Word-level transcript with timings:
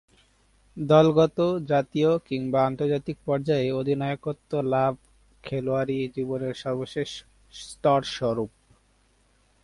দলগত, 0.77 1.37
জাতীয় 1.67 2.11
কিংবা 2.19 2.59
আন্তর্জাতিক 2.65 3.17
পর্যায়ে 3.25 3.67
অধিনায়কত্ব 3.71 4.51
লাভ 4.65 4.93
খেলোয়াড়ী 5.43 5.97
জীবনের 6.15 6.53
সর্বশেষ 6.53 7.09
স্তরস্বরূপ। 7.53 8.51